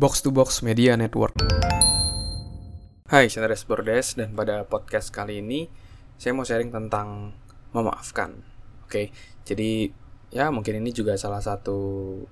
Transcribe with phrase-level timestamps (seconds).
[0.00, 1.36] Box to Box Media Network.
[3.12, 5.68] Hai, saya Res Bordes dan pada podcast kali ini
[6.16, 7.36] saya mau sharing tentang
[7.76, 8.40] memaafkan.
[8.88, 9.12] Oke,
[9.44, 9.92] jadi
[10.32, 11.76] ya mungkin ini juga salah satu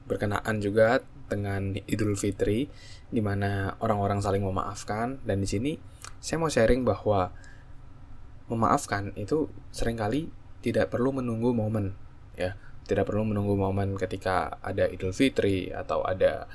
[0.09, 2.73] berkenaan juga dengan Idul Fitri
[3.13, 5.77] di mana orang-orang saling memaafkan dan di sini
[6.25, 7.37] saya mau sharing bahwa
[8.49, 10.33] memaafkan itu sering kali
[10.65, 11.93] tidak perlu menunggu momen
[12.33, 12.57] ya
[12.89, 16.49] tidak perlu menunggu momen ketika ada Idul Fitri atau ada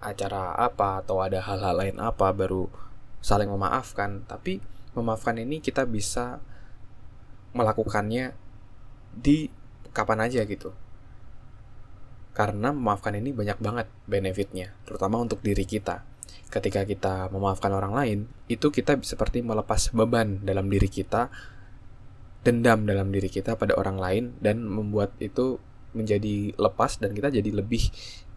[0.00, 2.68] acara apa atau ada hal-hal lain apa baru
[3.24, 4.24] saling memaafkan.
[4.28, 4.62] Tapi
[4.96, 6.40] memaafkan ini kita bisa
[7.56, 8.36] melakukannya
[9.16, 9.48] di
[9.96, 10.76] kapan aja gitu.
[12.36, 16.04] Karena memaafkan ini banyak banget benefitnya terutama untuk diri kita.
[16.46, 21.32] Ketika kita memaafkan orang lain itu kita seperti melepas beban dalam diri kita
[22.46, 25.58] dendam dalam diri kita pada orang lain dan membuat itu
[25.96, 27.88] menjadi lepas dan kita jadi lebih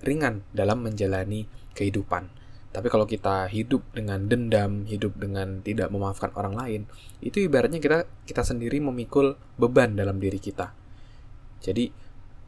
[0.02, 1.46] ringan dalam menjalani
[1.76, 2.32] kehidupan.
[2.70, 6.82] Tapi kalau kita hidup dengan dendam, hidup dengan tidak memaafkan orang lain,
[7.20, 10.72] itu ibaratnya kita kita sendiri memikul beban dalam diri kita.
[11.60, 11.90] Jadi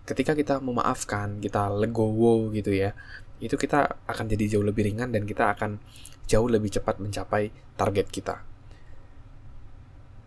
[0.05, 2.93] ketika kita memaafkan, kita legowo gitu ya,
[3.41, 5.81] itu kita akan jadi jauh lebih ringan dan kita akan
[6.29, 8.45] jauh lebih cepat mencapai target kita.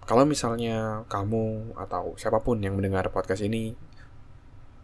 [0.05, 3.73] Kalau misalnya kamu atau siapa pun yang mendengar podcast ini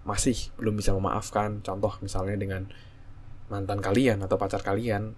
[0.04, 2.68] masih belum bisa memaafkan, contoh misalnya dengan
[3.52, 5.12] mantan kalian atau pacar kalian,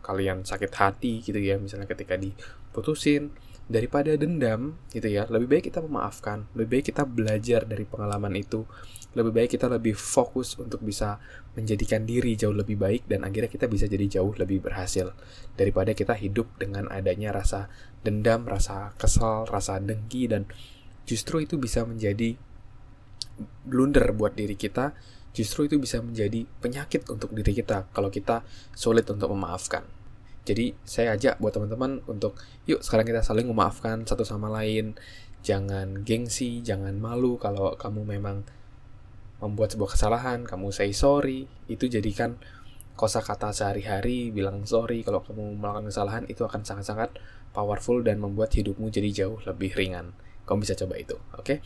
[0.00, 3.34] kalian sakit hati gitu ya, misalnya ketika diputusin,
[3.70, 8.66] daripada dendam gitu ya, lebih baik kita memaafkan, lebih baik kita belajar dari pengalaman itu,
[9.12, 11.20] lebih baik kita lebih fokus untuk bisa
[11.52, 15.12] menjadikan diri jauh lebih baik dan akhirnya kita bisa jadi jauh lebih berhasil
[15.54, 17.68] daripada kita hidup dengan adanya rasa
[18.00, 20.48] dendam, rasa kesal, rasa dengki dan
[21.04, 22.40] justru itu bisa menjadi
[23.66, 24.92] blunder buat diri kita,
[25.32, 28.44] justru itu bisa menjadi penyakit untuk diri kita kalau kita
[28.76, 29.84] sulit untuk memaafkan.
[30.42, 32.34] Jadi saya ajak buat teman-teman untuk
[32.66, 34.98] yuk sekarang kita saling memaafkan satu sama lain.
[35.42, 38.46] Jangan gengsi, jangan malu kalau kamu memang
[39.42, 42.38] membuat sebuah kesalahan, kamu say sorry, itu jadikan
[42.94, 47.16] kosakata sehari-hari bilang sorry kalau kamu melakukan kesalahan itu akan sangat-sangat
[47.50, 50.12] powerful dan membuat hidupmu jadi jauh lebih ringan
[50.46, 51.56] kamu bisa coba itu oke okay?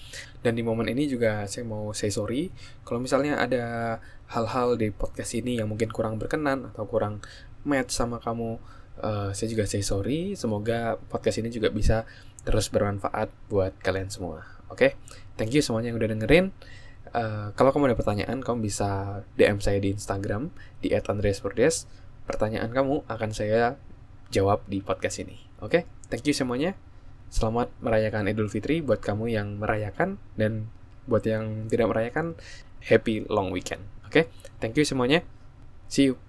[0.45, 2.53] dan di momen ini juga saya mau say sorry
[2.85, 3.99] kalau misalnya ada
[4.31, 7.25] hal-hal di podcast ini yang mungkin kurang berkenan atau kurang
[7.65, 8.61] match sama kamu
[9.01, 12.05] uh, saya juga say sorry semoga podcast ini juga bisa
[12.47, 14.91] terus bermanfaat buat kalian semua oke okay?
[15.41, 16.47] thank you semuanya yang udah dengerin
[17.17, 20.53] Uh, kalau kamu ada pertanyaan, kamu bisa DM saya di Instagram
[20.85, 21.89] di @andreasperdes.
[22.27, 23.81] Pertanyaan kamu akan saya
[24.35, 25.39] jawab di podcast ini.
[25.63, 25.83] Oke, okay?
[26.11, 26.75] thank you semuanya.
[27.37, 30.73] Selamat merayakan Idul Fitri buat kamu yang merayakan dan
[31.05, 32.33] buat yang tidak merayakan
[32.81, 33.85] happy long weekend.
[34.09, 34.25] Oke, okay?
[34.57, 35.21] thank you semuanya.
[35.85, 36.26] See you.